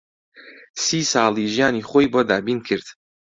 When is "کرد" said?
2.67-2.85